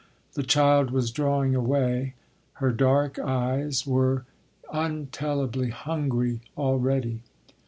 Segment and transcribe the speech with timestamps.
[0.33, 2.15] The child was drawing away.
[2.53, 4.25] Her dark eyes were
[4.73, 7.21] untellably hungry already.